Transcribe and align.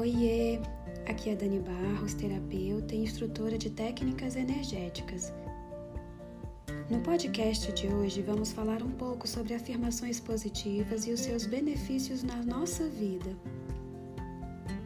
Oiê! 0.00 0.58
Aqui 1.06 1.28
é 1.28 1.36
Dani 1.36 1.58
Barros, 1.58 2.14
terapeuta 2.14 2.94
e 2.94 3.02
instrutora 3.02 3.58
de 3.58 3.68
técnicas 3.68 4.34
energéticas. 4.34 5.30
No 6.88 7.00
podcast 7.00 7.70
de 7.72 7.86
hoje 7.86 8.22
vamos 8.22 8.50
falar 8.50 8.82
um 8.82 8.92
pouco 8.92 9.28
sobre 9.28 9.52
afirmações 9.52 10.18
positivas 10.18 11.06
e 11.06 11.12
os 11.12 11.20
seus 11.20 11.44
benefícios 11.44 12.22
na 12.22 12.36
nossa 12.36 12.88
vida. 12.88 13.36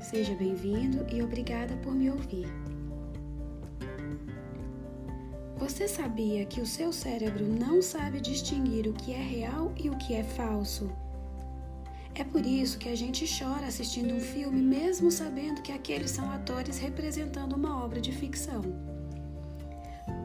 Seja 0.00 0.32
bem-vindo 0.36 1.04
e 1.12 1.20
obrigada 1.24 1.76
por 1.78 1.92
me 1.92 2.08
ouvir. 2.08 2.46
Você 5.58 5.88
sabia 5.88 6.46
que 6.46 6.60
o 6.60 6.66
seu 6.66 6.92
cérebro 6.92 7.44
não 7.44 7.82
sabe 7.82 8.20
distinguir 8.20 8.86
o 8.86 8.92
que 8.92 9.12
é 9.12 9.20
real 9.20 9.72
e 9.76 9.90
o 9.90 9.98
que 9.98 10.14
é 10.14 10.22
falso? 10.22 10.88
É 12.20 12.24
por 12.24 12.44
isso 12.44 12.76
que 12.76 12.90
a 12.90 12.94
gente 12.94 13.24
chora 13.26 13.66
assistindo 13.66 14.14
um 14.14 14.20
filme, 14.20 14.60
mesmo 14.60 15.10
sabendo 15.10 15.62
que 15.62 15.72
aqueles 15.72 16.10
são 16.10 16.30
atores 16.30 16.76
representando 16.76 17.54
uma 17.54 17.82
obra 17.82 17.98
de 17.98 18.12
ficção. 18.12 18.60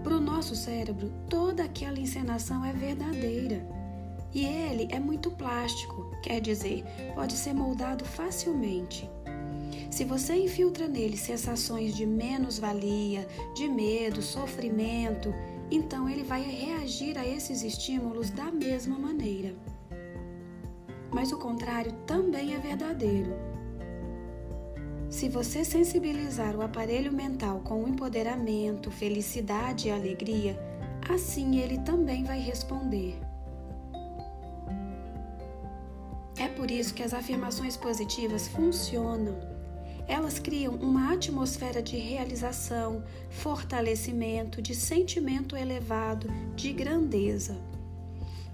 Para 0.04 0.18
o 0.18 0.20
nosso 0.20 0.58
cérebro, 0.58 1.10
toda 1.30 1.64
aquela 1.64 1.98
encenação 1.98 2.66
é 2.66 2.74
verdadeira. 2.74 3.66
E 4.34 4.44
ele 4.44 4.90
é 4.92 5.00
muito 5.00 5.32
plástico, 5.32 6.12
quer 6.22 6.42
dizer, 6.42 6.84
pode 7.16 7.32
ser 7.32 7.54
moldado 7.54 8.04
facilmente. 8.04 9.10
Se 9.90 10.04
você 10.04 10.36
infiltra 10.36 10.90
nele 10.90 11.16
sensações 11.16 11.96
de 11.96 12.06
menos-valia, 12.06 13.26
de 13.56 13.70
medo, 13.70 14.22
sofrimento, 14.22 15.34
então 15.72 16.10
ele 16.10 16.24
vai 16.24 16.44
reagir 16.44 17.18
a 17.18 17.26
esses 17.26 17.64
estímulos 17.64 18.32
da 18.32 18.52
mesma 18.52 19.00
maneira 19.00 19.56
mas 21.16 21.32
o 21.32 21.38
contrário 21.38 21.94
também 22.06 22.56
é 22.56 22.60
verdadeiro. 22.60 23.34
Se 25.10 25.30
você 25.30 25.64
sensibilizar 25.64 26.58
o 26.58 26.62
aparelho 26.62 27.14
mental 27.14 27.62
com 27.62 27.88
empoderamento, 27.88 28.92
felicidade 28.92 29.88
e 29.88 29.92
alegria, 29.92 30.60
assim 31.10 31.58
ele 31.58 31.78
também 31.80 32.26
vai 32.26 32.40
responder. 32.42 33.18
É 36.38 36.50
por 36.50 36.70
isso 36.70 36.94
que 36.94 37.02
as 37.02 37.14
afirmações 37.14 37.78
positivas 37.78 38.50
funcionam. 38.50 39.40
Elas 40.10 40.38
criam 40.38 40.76
uma 40.76 41.14
atmosfera 41.14 41.82
de 41.82 41.96
realização, 41.96 43.06
fortalecimento, 43.30 44.62
de 44.62 44.76
sentimento 44.76 45.56
elevado, 45.56 46.28
de 46.58 46.74
grandeza. 46.74 47.56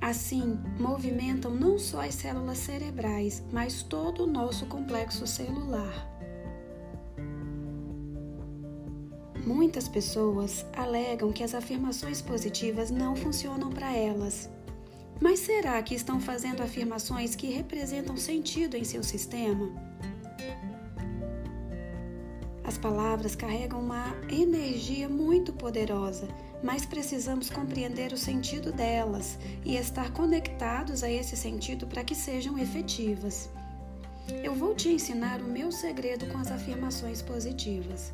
Assim, 0.02 0.60
movimentam 0.80 1.54
não 1.54 1.78
só 1.78 2.02
as 2.02 2.16
células 2.16 2.58
cerebrais, 2.58 3.44
mas 3.54 3.84
todo 3.84 4.24
o 4.24 4.28
nosso 4.28 4.66
complexo 4.66 5.28
celular. 5.28 6.10
Muitas 9.46 9.88
pessoas 9.88 10.66
alegam 10.76 11.32
que 11.32 11.44
as 11.44 11.54
afirmações 11.54 12.20
positivas 12.20 12.90
não 12.90 13.16
funcionam 13.16 13.70
para 13.70 13.96
elas. 13.96 14.50
Mas 15.20 15.40
será 15.40 15.82
que 15.84 15.94
estão 15.94 16.20
fazendo 16.20 16.62
afirmações 16.62 17.36
que 17.36 17.52
representam 17.52 18.18
sentido 18.18 18.76
em 18.76 18.84
seu 18.84 19.04
sistema? 19.04 19.91
As 22.82 22.90
palavras 22.90 23.36
carregam 23.36 23.80
uma 23.80 24.08
energia 24.28 25.08
muito 25.08 25.54
poderosa 25.54 26.28
mas 26.64 26.84
precisamos 26.84 27.50
compreender 27.50 28.12
o 28.12 28.18
sentido 28.18 28.72
delas 28.72 29.38
e 29.64 29.76
estar 29.78 30.12
conectados 30.12 31.04
a 31.04 31.10
esse 31.10 31.38
sentido 31.38 31.86
para 31.86 32.04
que 32.04 32.16
sejam 32.16 32.58
efetivas. 32.58 33.50
Eu 34.44 34.56
vou 34.56 34.74
te 34.74 34.90
ensinar 34.90 35.42
o 35.42 35.48
meu 35.48 35.72
segredo 35.72 36.26
com 36.28 36.40
as 36.40 36.52
afirmações 36.52 37.22
positivas. 37.22 38.12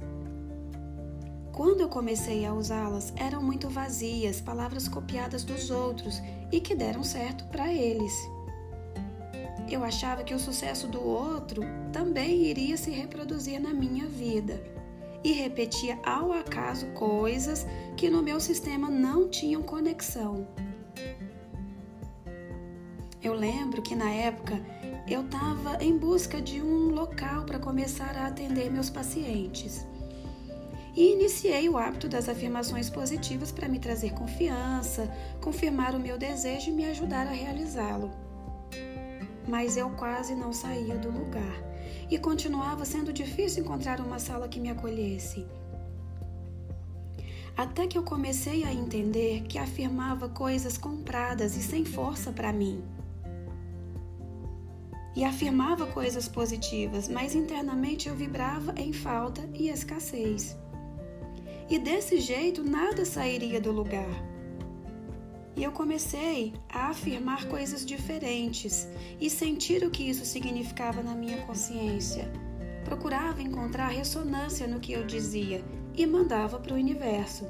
Quando 1.54 1.82
eu 1.82 1.88
comecei 1.90 2.46
a 2.46 2.54
usá-las, 2.54 3.14
eram 3.16 3.42
muito 3.42 3.70
vazias, 3.70 4.42
palavras 4.42 4.88
copiadas 4.90 5.46
dos 5.46 5.70
outros 5.72 6.22
e 6.52 6.60
que 6.60 6.76
deram 6.76 7.04
certo 7.06 7.46
para 7.46 7.74
eles. 7.74 8.14
Eu 9.70 9.84
achava 9.84 10.24
que 10.24 10.34
o 10.34 10.40
sucesso 10.40 10.88
do 10.88 11.04
outro 11.04 11.62
também 11.92 12.44
iria 12.44 12.78
se 12.78 12.90
reproduzir 12.90 13.60
na 13.60 13.74
minha 13.74 14.08
vida 14.08 14.64
e 15.24 15.34
repetia 15.34 16.00
ao 16.06 16.32
acaso 16.32 16.88
coisas 16.94 17.68
que 17.98 18.10
no 18.10 18.24
meu 18.24 18.40
sistema 18.40 18.90
não 18.90 19.28
tinham 19.28 19.62
conexão. 19.62 20.48
Eu 23.22 23.34
lembro 23.34 23.82
que 23.82 23.94
na 23.94 24.10
época 24.10 24.54
eu 25.06 25.22
estava 25.22 25.84
em 25.84 25.98
busca 25.98 26.42
de 26.42 26.62
um 26.62 26.90
local 26.90 27.44
para 27.44 27.60
começar 27.60 28.16
a 28.16 28.28
atender 28.28 28.72
meus 28.72 28.90
pacientes. 28.90 29.86
E 30.96 31.14
iniciei 31.14 31.68
o 31.68 31.78
hábito 31.78 32.08
das 32.08 32.30
afirmações 32.30 32.90
positivas 32.90 33.52
para 33.52 33.68
me 33.68 33.80
trazer 33.80 34.14
confiança, 34.14 35.12
confirmar 35.42 35.94
o 35.94 36.00
meu 36.00 36.18
desejo 36.18 36.70
e 36.70 36.74
me 36.74 36.86
ajudar 36.86 37.28
a 37.28 37.32
realizá-lo. 37.32 38.27
Mas 39.48 39.78
eu 39.78 39.90
quase 39.92 40.36
não 40.36 40.52
saía 40.52 40.98
do 40.98 41.10
lugar 41.10 41.64
e 42.10 42.18
continuava 42.18 42.86
sendo 42.86 43.14
difícil 43.14 43.64
encontrar 43.64 44.00
uma 44.00 44.20
sala 44.20 44.48
que 44.48 44.60
me 44.60 44.70
acolhesse. 44.70 45.46
Até 47.56 47.88
que 47.88 47.98
eu 47.98 48.04
comecei 48.04 48.64
a 48.64 48.72
entender 48.72 49.44
que 49.44 49.58
afirmava 49.58 50.30
coisas 50.30 50.78
compradas 50.78 51.58
e 51.58 51.64
sem 51.64 51.84
força 51.84 52.32
para 52.32 52.54
mim. 52.54 52.84
E 55.16 55.24
afirmava 55.24 55.88
coisas 55.88 56.28
positivas, 56.28 57.08
mas 57.08 57.34
internamente 57.34 58.08
eu 58.08 58.16
vibrava 58.16 58.76
em 58.78 58.94
falta 58.94 59.50
e 59.56 59.70
escassez. 59.70 60.56
E 61.68 61.80
desse 61.80 62.20
jeito 62.20 62.64
nada 62.64 63.04
sairia 63.04 63.60
do 63.60 63.72
lugar. 63.72 64.37
E 65.58 65.64
eu 65.64 65.72
comecei 65.72 66.54
a 66.70 66.90
afirmar 66.90 67.46
coisas 67.46 67.84
diferentes 67.84 68.88
e 69.20 69.28
sentir 69.28 69.84
o 69.84 69.90
que 69.90 70.08
isso 70.08 70.24
significava 70.24 71.02
na 71.02 71.16
minha 71.16 71.42
consciência. 71.48 72.32
Procurava 72.86 73.42
encontrar 73.42 73.88
ressonância 73.88 74.68
no 74.68 74.80
que 74.80 74.94
eu 74.94 75.04
dizia 75.04 75.66
e 75.96 76.06
mandava 76.06 76.60
para 76.60 76.74
o 76.74 76.78
universo. 76.78 77.48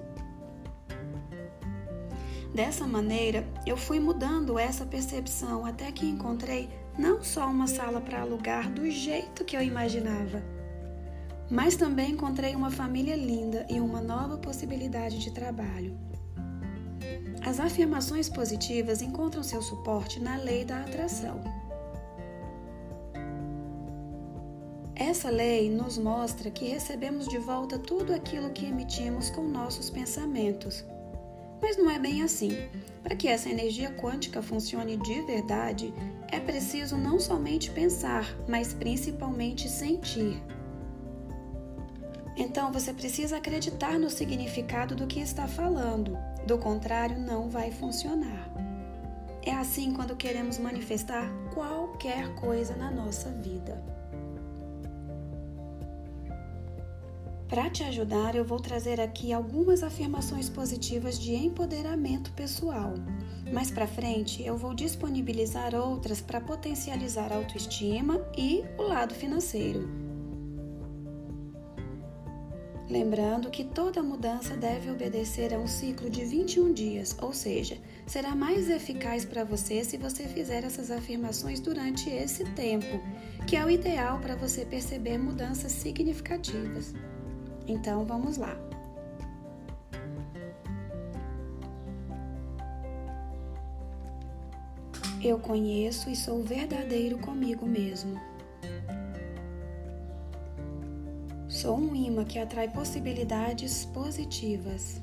Dessa 2.56 2.88
maneira, 2.88 3.45
eu 3.66 3.75
fui 3.75 4.00
mudando 4.00 4.57
essa 4.57 4.85
percepção 4.85 5.66
até 5.66 5.91
que 5.91 6.06
encontrei 6.06 6.69
não 6.97 7.22
só 7.22 7.45
uma 7.50 7.68
sala 7.68 8.00
para 8.00 8.22
alugar 8.22 8.72
do 8.72 8.89
jeito 8.89 9.44
que 9.44 9.56
eu 9.56 9.62
imaginava, 9.62 10.41
mas 11.51 11.75
também 11.75 12.12
encontrei 12.12 12.56
uma 12.56 12.72
família 12.72 13.18
linda 13.18 13.68
e 13.69 13.81
uma 13.81 14.00
nova 14.00 14.38
possibilidade 14.38 15.19
de 15.19 15.31
trabalho. 15.31 16.06
As 17.47 17.62
afirmações 17.62 18.28
positivas 18.28 19.02
encontram 19.02 19.41
seu 19.41 19.62
suporte 19.62 20.19
na 20.19 20.35
lei 20.35 20.66
da 20.66 20.81
atração. 20.81 21.40
Essa 24.94 25.30
lei 25.30 25.69
nos 25.69 25.97
mostra 25.97 26.52
que 26.52 26.68
recebemos 26.68 27.25
de 27.25 27.38
volta 27.38 27.80
tudo 27.80 28.13
aquilo 28.13 28.50
que 28.50 28.66
emitimos 28.66 29.30
com 29.30 29.44
nossos 29.44 29.90
pensamentos. 29.90 30.84
Mas 31.62 31.78
não 31.78 31.90
é 31.90 31.97
bem 31.97 32.22
assim. 32.22 32.52
Para 33.02 33.16
que 33.16 33.30
essa 33.30 33.50
energia 33.50 33.91
quântica 33.91 34.41
funcione 34.41 34.97
de 34.97 35.22
verdade, 35.22 35.94
é 36.30 36.41
preciso 36.41 36.97
não 36.97 37.18
somente 37.18 37.72
pensar, 37.72 38.25
mas 38.46 38.74
principalmente 38.74 39.69
sentir. 39.69 40.44
Então 42.36 42.74
você 42.74 42.94
precisa 42.94 43.38
acreditar 43.38 43.97
no 43.97 44.09
significado 44.09 44.97
do 44.97 45.07
que 45.07 45.22
está 45.22 45.47
falando, 45.47 46.18
do 46.47 46.58
contrário, 46.58 47.19
não 47.19 47.50
vai 47.50 47.69
funcionar. 47.72 48.50
É 49.45 49.51
assim 49.51 49.94
quando 49.94 50.16
queremos 50.16 50.57
manifestar 50.57 51.30
qualquer 51.54 52.33
coisa 52.36 52.75
na 52.75 52.89
nossa 52.89 53.30
vida. 53.30 53.83
Para 57.50 57.69
te 57.69 57.83
ajudar, 57.83 58.36
eu 58.36 58.44
vou 58.44 58.60
trazer 58.60 59.00
aqui 59.00 59.31
algumas 59.31 59.83
afirmações 59.83 60.50
positivas 60.50 61.18
de 61.18 61.33
empoderamento 61.33 62.31
pessoal. 62.33 62.94
Mais 63.54 63.71
para 63.71 63.88
frente, 63.88 64.44
eu 64.44 64.57
vou 64.57 64.74
disponibilizar 64.74 65.74
outras 65.74 66.19
para 66.19 66.42
potencializar 66.42 67.31
a 67.31 67.38
autoestima 67.38 68.21
e 68.38 68.66
o 68.77 68.83
lado 68.83 69.13
financeiro. 69.13 70.06
Lembrando 72.89 73.50
que 73.50 73.66
toda 73.66 74.01
mudança 74.01 74.56
deve 74.56 74.89
obedecer 74.89 75.54
a 75.54 75.60
um 75.60 75.68
ciclo 75.68 76.10
de 76.10 76.24
21 76.24 76.72
dias, 76.72 77.18
ou 77.22 77.34
seja, 77.34 77.78
será 78.06 78.34
mais 78.34 78.69
eficaz 78.69 79.25
para 79.25 79.44
você 79.44 79.84
se 79.84 79.98
você 79.98 80.24
fizer 80.24 80.63
essas 80.63 80.89
afirmações 80.89 81.60
durante 81.60 82.10
esse 82.10 82.45
tempo, 82.51 83.01
que 83.45 83.57
é 83.57 83.66
o 83.66 83.69
ideal 83.69 84.19
para 84.19 84.38
você 84.38 84.63
perceber 84.63 85.18
mudanças 85.18 85.74
significativas. 85.74 86.94
Então 87.68 88.06
vamos 88.06 88.38
lá. 88.38 88.57
Eu 95.22 95.38
conheço 95.40 96.10
e 96.10 96.16
sou 96.16 96.42
verdadeiro 96.42 97.18
comigo 97.18 97.66
mesmo. 97.66 98.18
Sou 101.59 101.75
um 101.75 101.95
imã 101.95 102.24
que 102.24 102.38
atrai 102.38 102.68
possibilidades 102.68 103.83
positivas. 103.86 105.01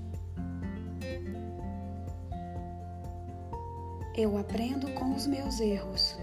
Eu 4.16 4.38
aprendo 4.38 4.88
com 4.92 5.12
os 5.16 5.26
meus 5.26 5.58
erros. 5.58 6.16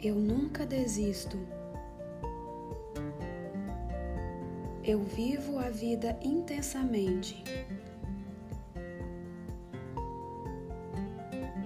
Eu 0.00 0.14
nunca 0.14 0.64
desisto. 0.64 1.36
Eu 4.84 5.00
vivo 5.02 5.58
a 5.58 5.70
vida 5.70 6.16
intensamente. 6.22 7.42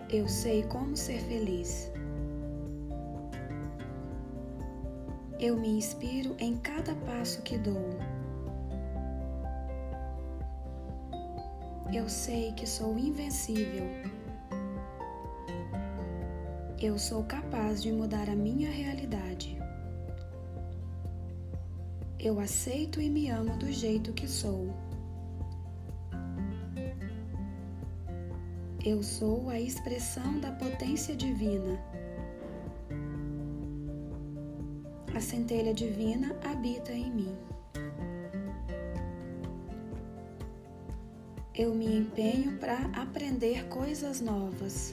Eu 0.09 0.27
sei 0.31 0.63
como 0.63 0.97
ser 0.97 1.21
feliz. 1.21 1.94
Eu 5.47 5.59
me 5.59 5.69
inspiro 5.69 6.35
em 6.39 6.57
cada 6.57 6.95
passo 6.95 7.43
que 7.43 7.59
dou. 7.59 7.91
Eu 11.93 12.09
sei 12.09 12.53
que 12.53 12.67
sou 12.67 12.99
invencível. 12.99 13.85
Eu 16.81 16.99
sou 16.99 17.25
capaz 17.25 17.83
de 17.83 17.93
mudar 17.93 18.31
a 18.31 18.35
minha 18.35 18.71
realidade. 18.71 19.59
Eu 22.19 22.41
aceito 22.41 22.99
e 22.99 23.11
me 23.11 23.29
amo 23.29 23.55
do 23.59 23.71
jeito 23.71 24.15
que 24.15 24.27
sou. 24.27 24.73
Eu 28.83 29.03
sou 29.03 29.51
a 29.51 29.61
expressão 29.61 30.41
da 30.41 30.53
potência 30.53 31.15
divina. 31.15 31.79
Centelha 35.25 35.75
divina 35.75 36.37
habita 36.45 36.93
em 36.93 37.11
mim. 37.11 37.37
eu 41.55 41.73
me 41.73 41.87
empenho 41.99 42.59
para 42.59 42.77
aprender 43.01 43.69
coisas 43.69 44.21
novas. 44.21 44.93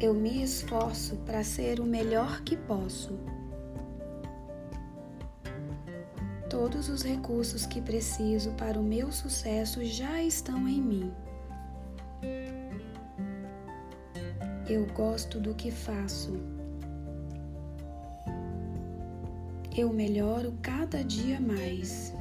Eu 0.00 0.14
me 0.14 0.42
esforço 0.42 1.16
para 1.26 1.44
ser 1.44 1.78
o 1.78 1.84
melhor 1.84 2.40
que 2.40 2.56
posso. 2.56 3.18
Todos 6.48 6.88
os 6.88 7.02
recursos 7.02 7.66
que 7.66 7.82
preciso 7.82 8.52
para 8.52 8.80
o 8.80 8.82
meu 8.82 9.12
sucesso 9.12 9.84
já 9.84 10.22
estão 10.22 10.66
em 10.66 10.80
mim. 10.80 11.12
Eu 14.66 14.86
gosto 14.94 15.38
do 15.38 15.54
que 15.54 15.70
faço. 15.70 16.55
Eu 19.76 19.92
melhoro 19.92 20.54
cada 20.62 21.04
dia 21.04 21.38
mais. 21.40 22.14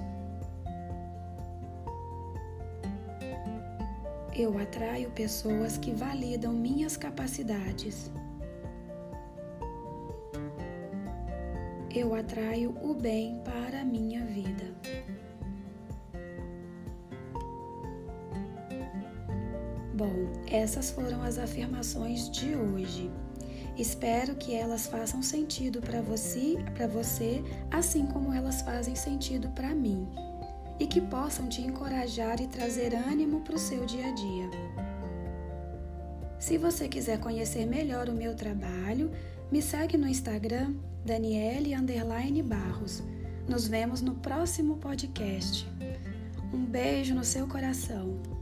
eu 4.36 4.58
atraio 4.58 5.10
pessoas 5.12 5.78
que 5.78 5.92
validam 5.92 6.52
minhas 6.52 6.98
capacidades. 6.98 8.12
Eu 11.94 12.14
atraio 12.14 12.76
o 12.82 12.94
bem 12.94 13.40
para 13.46 13.82
a 13.82 13.86
minha 13.86 14.26
vida. 14.26 14.76
Bom, 19.94 20.12
essas 20.52 20.92
foram 20.92 21.24
as 21.24 21.38
afirmações 21.38 22.30
de 22.30 22.54
hoje. 22.54 23.10
Espero 23.78 24.36
que 24.36 24.56
elas 24.56 24.88
façam 24.88 25.22
sentido 25.22 25.82
para 25.82 26.02
você, 26.02 26.56
para 26.74 26.88
você, 26.88 27.44
assim 27.70 28.06
como 28.06 28.34
elas 28.34 28.62
fazem 28.62 28.96
sentido 28.96 29.50
para 29.50 29.76
mim 29.76 30.08
e 30.80 30.88
que 30.88 31.02
possam 31.02 31.48
te 31.48 31.62
encorajar 31.62 32.42
e 32.42 32.48
trazer 32.48 32.94
ânimo 32.96 33.42
para 33.42 33.56
o 33.56 33.60
seu 33.60 33.86
dia 33.86 34.08
a 34.08 34.12
dia. 34.14 34.50
Se 36.40 36.58
você 36.58 36.88
quiser 36.88 37.20
conhecer 37.20 37.66
melhor 37.66 38.08
o 38.08 38.14
meu 38.14 38.36
trabalho, 38.36 39.12
me 39.52 39.62
segue 39.62 39.98
no 39.98 40.08
Instagram 40.08 40.74
Daniele 41.04 41.76
Barros. 42.44 43.04
Nos 43.48 43.68
vemos 43.68 44.02
no 44.02 44.16
próximo 44.16 44.78
podcast. 44.78 45.68
Um 46.54 46.66
beijo 46.66 47.14
no 47.14 47.24
seu 47.24 47.48
coração. 47.48 48.35